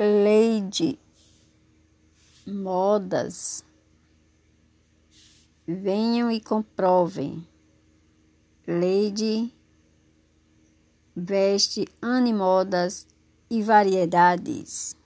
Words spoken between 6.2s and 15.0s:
e comprovem. lady veste animodas e variedades.